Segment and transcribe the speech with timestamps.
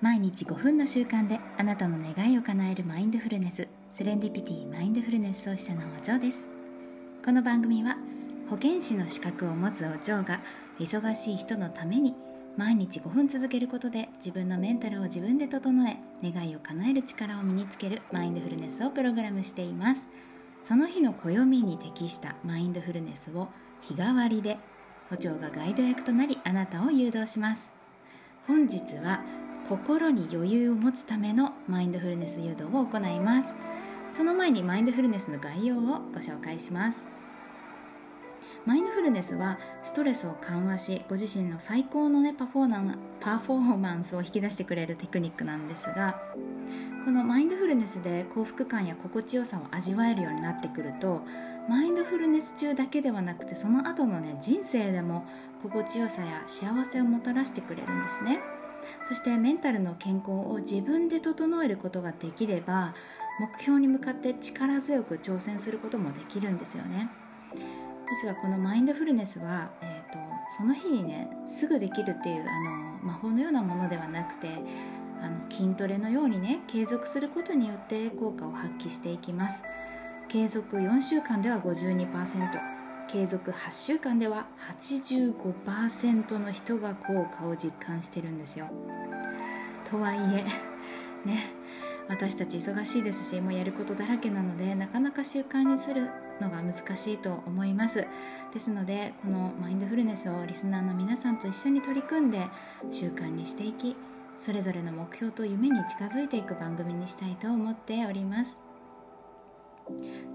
[0.00, 6.46] 毎日5分の習慣であなたの願いを叶えるマインドフルネスセレンディピティマインドフルネス創始者のお嬢です。
[7.24, 7.96] この番組は
[8.48, 10.40] 保健師の資格を持つお嬢が
[10.78, 12.14] 忙しい人のために
[12.56, 20.02] 毎日5分続けることで自分のメンタルを自分で整え願いを叶える力を身につけるマインドフルネスをプログラムしています。
[20.62, 23.48] その日の暦に適したマインドフルネスを
[23.80, 24.58] 日替わりで
[25.10, 27.72] お嬢がガイド役となりあなたを誘導します。
[28.46, 29.24] 本日は
[29.68, 33.52] 心に余裕を持つためのマインドフルネス誘導を行います
[34.12, 37.04] その前にマインドフルネスの概要をご紹介します
[38.64, 46.18] マインドフルネスはストレスを緩和しご自身の最高の、ね、パフォーパフォーマンスを引き出してくれるテクニックなんですが
[47.04, 51.22] このマインドフルネスで幸福感や心地よさを味わえるようになってくると
[51.68, 55.26] マインドフルネス中だけではなくてその後のね人生でも
[55.62, 58.40] 心地よさや幸せをもたらしてくれるんですね。
[59.04, 62.94] そしてメンタルの健康を自分で整えることができれば
[63.40, 67.08] 目標に向かって力強く挑戦することもできるんですよね。
[67.54, 70.18] ですがこのマインドフルネスは、えーと、
[70.56, 72.70] その日にねすぐできるっていうあの
[73.02, 74.48] 魔法のようなものではなくて
[75.22, 79.62] あの筋トレのようにね継続することによって効果を発揮していきます。
[80.28, 82.77] 継続4週間では52%
[83.08, 84.46] 継続8週間では
[84.80, 88.68] 85%の人が効果を実感してるんですよ。
[89.90, 90.44] とはいえ
[91.26, 91.50] ね
[92.08, 98.06] 私たち忙しいですしもうやることだらけなのでなかなか習慣にするのが難しいと思います。
[98.52, 102.46] ですのでこのマインドフルネスをリスナーの皆さんと一緒に取り組んで
[102.90, 103.96] 習慣にしていき
[104.38, 108.58] それぞれの目標と夢に近づいていく番組にしたいと思っております。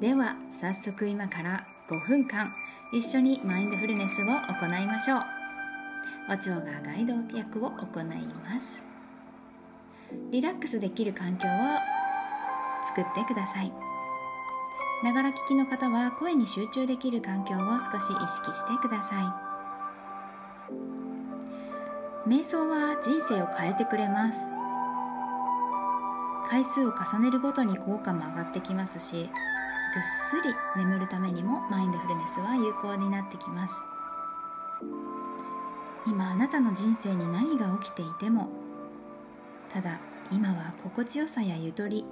[0.00, 2.54] では早速今から5分間
[2.92, 5.22] 一緒にマインドフルネスを行いましょう。
[6.30, 8.82] お蝶がガイド役を行います。
[10.30, 11.50] リラックスできる環境を
[12.86, 13.72] 作ってください。
[15.02, 19.20] ながら聞きの方は声に集中できる環境を少し意識してくださ
[22.28, 22.28] い。
[22.28, 24.38] 瞑想は人生を変えてくれます。
[26.48, 29.30] 回数を重ねるごとに効果も上がってきますし
[29.92, 33.74] ぐっすり眠るためにもマインドフルネスは有効になってきます。
[36.06, 38.48] 今あなたの人生に何が起きていても
[39.68, 40.00] ただ
[40.32, 42.04] 今は心地よさやゆとり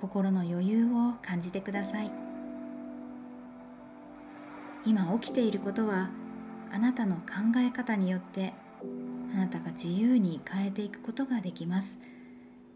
[0.00, 2.12] 心の余裕を感じてください。
[4.86, 6.10] 今起きていることは
[6.70, 7.22] あなたの考
[7.56, 8.52] え方によって
[9.34, 11.98] あなたが自由に変えていくことができます。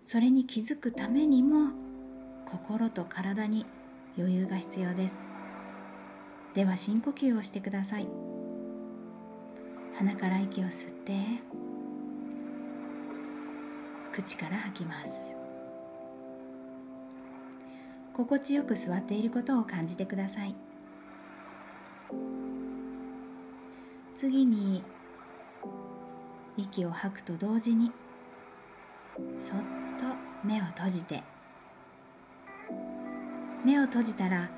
[0.05, 1.71] それに気づくためにも
[2.53, 3.65] 心と体に
[4.19, 5.15] 余裕が必要です。
[6.53, 8.07] では深呼吸をしてください。
[9.97, 11.13] 鼻から息を吸って
[14.13, 15.11] 口から吐きます。
[18.13, 20.55] 心地よく座っていることを感じてください。
[24.15, 24.85] 次に
[26.59, 27.91] 息を吐くと同時に
[29.41, 29.57] そっ
[29.99, 30.05] と
[30.45, 31.23] 目を閉じて
[33.65, 34.51] 目を閉じたら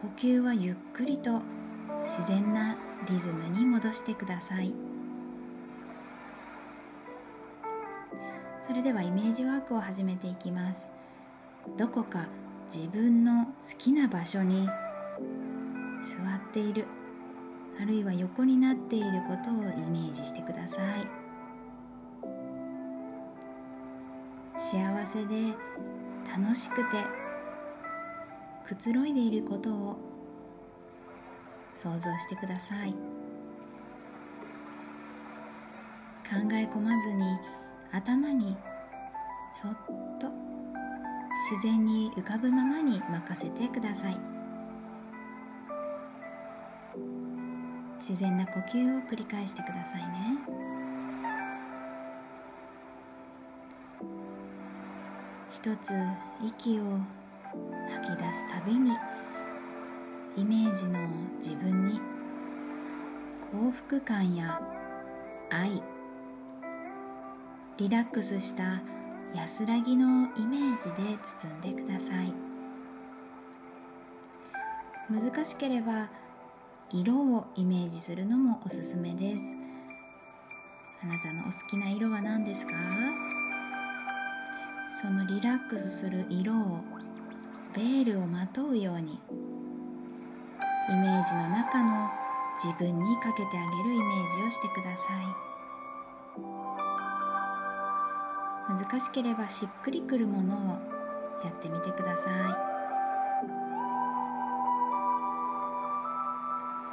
[0.00, 1.42] 呼吸はゆっくりと
[2.02, 2.76] 自然な
[3.08, 4.72] リズムに戻してください。
[8.60, 10.90] それではイメージワークを始めていきます。
[11.76, 12.26] どこか
[12.72, 14.68] 自分の好きな場所に
[16.02, 16.84] 座っている
[17.80, 21.06] あるいは横になっていることをイメージしてください。
[24.58, 25.54] 幸せで
[26.28, 27.25] 楽しくて
[28.66, 29.96] くつろいでいることを
[31.72, 32.90] 想像してください。
[36.28, 37.24] 考え込まずに
[37.92, 38.56] 頭に
[39.54, 39.76] そっ
[40.18, 40.28] と
[41.48, 44.18] 自然に浮かぶままに任せてください。
[47.98, 50.38] 自然な呼吸を繰り返してくださいね。
[55.50, 55.94] 一つ
[56.44, 56.98] 息を
[57.52, 58.92] 吐き出すたびに
[60.36, 60.98] イメージの
[61.38, 62.00] 自分に
[63.52, 64.60] 幸福感や
[65.50, 65.82] 愛
[67.78, 68.82] リラックスした
[69.34, 72.32] 安らぎのイメージで包んでください。
[75.08, 76.08] 難しければ
[76.90, 79.42] 色をイメージするのもおすすめです。
[81.02, 82.72] あなたのお好きな色は何ですか？
[85.00, 86.80] そのリラックスする色を
[87.76, 89.20] ベールをまとうように。
[90.88, 92.08] イメージの中の
[92.62, 95.02] 自分にかけてあげるイメージをしてくださ
[98.78, 98.78] い。
[98.88, 100.58] 難しければしっくりくるものを
[101.44, 102.30] やってみてくださ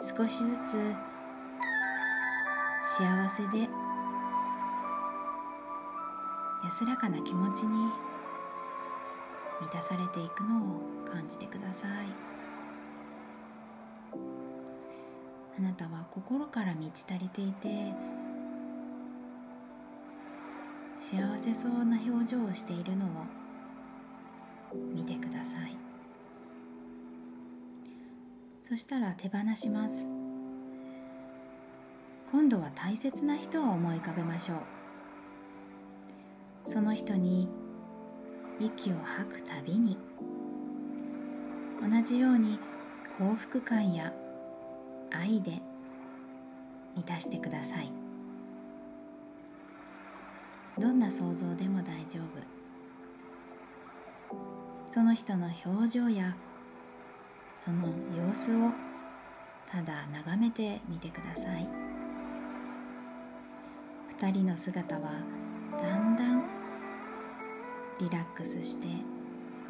[0.02, 0.08] い。
[0.18, 0.94] 少しずつ
[2.84, 3.70] 幸せで
[6.66, 7.90] 安らかな気持ちに
[9.62, 12.08] 満たされていくのを感じてください。
[15.58, 17.94] あなたは心から満ち足りていて
[21.00, 23.10] 幸せそうな表情をしているのを
[24.94, 25.78] 見てください。
[28.64, 30.08] そしたら手放します。
[32.32, 34.58] 今度は大切な人を思い浮かべましょう。
[36.66, 37.48] その人に
[38.60, 39.98] 息を吐くたびに
[41.82, 42.60] 同じように
[43.18, 44.14] 幸福感や
[45.12, 45.62] 愛で
[46.96, 47.92] 満たしてください。
[50.80, 52.26] どんな想像でも大丈夫。
[54.88, 56.36] その人の表情や
[57.56, 58.72] その様子を
[59.66, 61.68] ただ眺めてみてください。
[64.20, 65.12] 2人の姿は
[65.82, 66.43] だんだん
[68.04, 68.88] リラックスして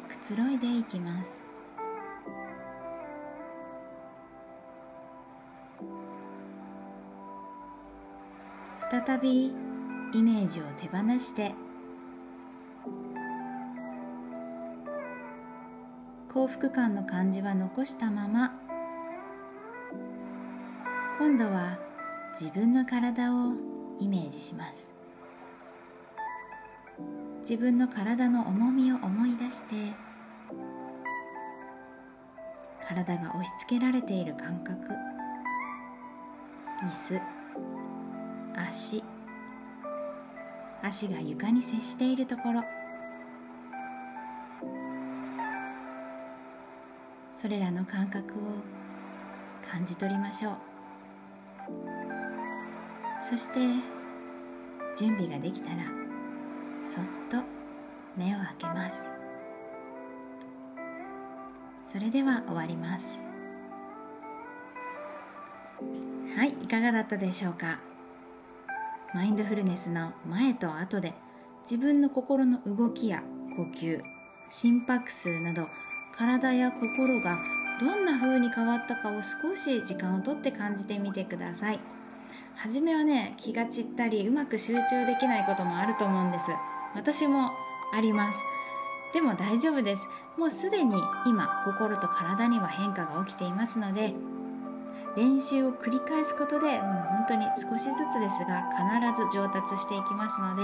[0.08, 1.30] くつろいでいきます。
[8.90, 9.52] 再びイ
[10.22, 11.52] メージを手放して
[16.32, 18.52] 幸福感の感じは残したまま
[21.18, 21.78] 今度は
[22.32, 23.54] 自分の体を
[24.00, 24.93] イメージします。
[27.44, 29.74] 自分の体の重みを思い出して
[32.88, 34.94] 体が押し付けられている感覚。
[36.82, 37.20] 椅子。
[38.56, 39.04] 足。
[40.82, 42.62] 足が床に接しているところ。
[47.34, 48.42] それらの感覚を
[49.70, 50.54] 感じ取りましょう。
[53.20, 53.60] そして
[54.96, 56.03] 準備ができたら
[56.84, 57.38] そっと
[58.16, 58.96] 目を開けます。
[61.92, 63.04] それでは終わります。
[66.36, 67.78] はいいかがだったでしょうか？
[69.14, 71.14] マインドフルネスの前と後で
[71.62, 73.22] 自分の心の動きや
[73.56, 74.02] 呼吸
[74.48, 75.68] 心拍数など
[76.16, 77.38] 体や心が
[77.80, 81.80] どんな風に変わったかを少し時間をとって感じてみてください。
[82.56, 86.46] 初めはね気が散ったりうまく集中できないこともあると思うんです。
[86.94, 87.52] 私も
[87.92, 88.38] あります。
[89.12, 90.02] でも大丈夫です。
[90.36, 94.14] もうすでに今心と体には変化が起きていますので
[95.16, 100.62] 練習を繰り返すことでもう本当に少しずつですが必ず上達していきますので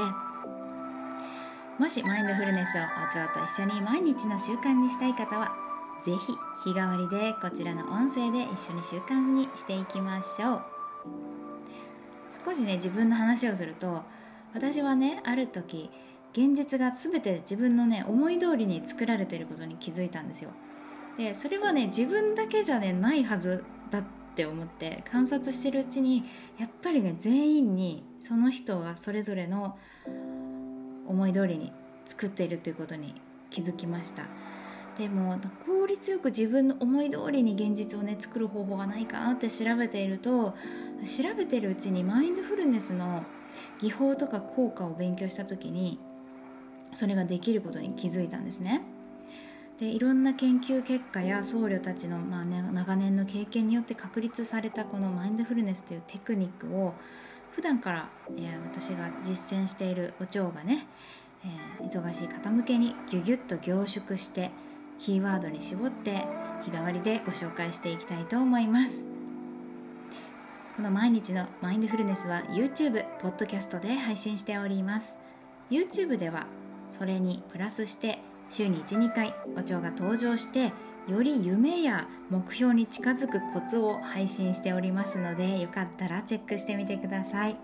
[1.79, 5.53] もしマインドフルネスをお蝶と一緒に毎日の習慣にしたい方は
[6.05, 6.35] 是非
[6.65, 10.63] 日替わりでこちらの音声で一緒に習慣にしていきましょう。
[12.45, 14.03] 少しね自分の話をすると
[14.55, 15.91] 私はねある時
[16.33, 20.51] 現実が全て自分のね思い通りに作られていることに気づいたんですよ。
[21.19, 24.05] でそれはね自分だけじゃねないはずだっ
[24.37, 26.25] て思って観察してるうちに
[26.59, 29.77] やっぱりね全員にその人がそれぞれの
[31.07, 31.73] 思い通りに
[32.07, 33.21] 作っているということに
[33.51, 34.25] 気づきました。
[34.99, 40.55] でも効率よく自分の思い通りに現実をね作る方法がないかなって調べていると
[41.05, 43.25] 調べてるうちにマインドフルネスの
[43.81, 45.99] 技法とか効果を勉強した時に
[46.93, 48.83] それができることに気づいたんですね。
[49.81, 56.93] でいろんな研究結果や僧侶たちの、まあね、長年の経験によって確立されたこのマインドフルネスというテクニックを
[57.53, 60.87] 普段から、えー、私が実践しているお蝶がね、
[61.81, 64.51] えー、忙しい方向けにギュギュッと凝縮して
[64.99, 66.27] キーワードに絞って
[66.63, 69.03] 日替わりでご紹介していきたいと思います
[70.77, 75.17] この毎日のマインドフルネスは YouTube、ポッドキャストで配信しております
[75.71, 76.47] YouTube では
[76.91, 78.19] それにプラスして
[78.51, 80.73] 週に12回お蝶が登場して
[81.09, 87.57] より夢や目標に近づくコツを配信しておりますのでよかったらチェックしてみてください。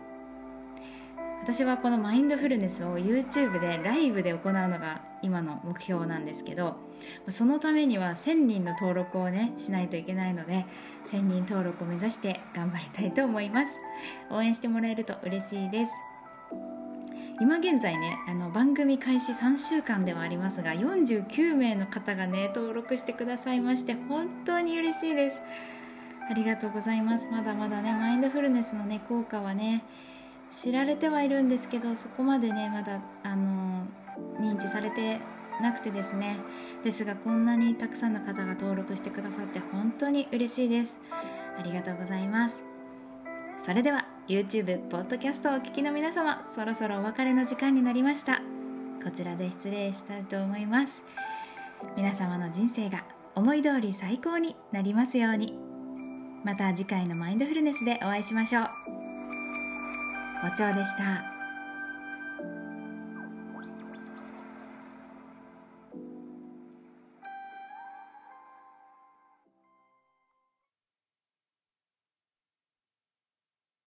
[1.42, 6.74] 私はこのマインドフルネスを YouTube でライブで行うのが今の目標なんですけど
[7.28, 10.66] そのためには1000人の登録をねしないといけないので
[11.12, 13.72] 1000人登録を目指して頑張りたいと思います。
[14.30, 15.92] 応援してもらえると嬉しいです。
[17.38, 25.40] 今現在ねあの番組開始3週間ではありますが49名の方がね登録してくださいまして本当に嬉しいです。
[26.30, 27.28] ありがとうございます。
[27.30, 29.84] まだまだねマインドフルネスのね効果はね
[30.50, 33.86] 知られてはいるんですけどそこまでねまだあの
[34.40, 35.20] 認知されて
[35.60, 36.38] なくてですね。
[36.84, 40.96] ですがこんなにたくさんの方が登録してくださって本当に嬉しいです。
[41.58, 42.64] ありがとうございます。
[43.62, 48.40] それでは YouTube、ポッドキャストをお聞きの皆様そろそろお別れの時間になりました。
[49.04, 51.00] こちらで失礼したいと思います。
[51.96, 53.04] 皆様の人生が
[53.36, 55.56] 思い通り最高になりますように。
[56.42, 58.68] また次回のマインドフルネスでお会いしましょう。
[60.44, 61.35] お蝶でした。